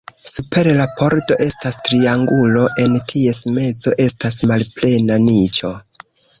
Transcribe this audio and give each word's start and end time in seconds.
Super 0.27 0.69
la 0.77 0.87
pordo 1.01 1.37
estas 1.47 1.77
triangulo, 1.89 2.65
en 2.85 2.97
ties 3.13 3.43
mezo 3.61 3.95
estas 4.09 4.43
malplena 4.55 5.23
niĉo. 5.31 5.75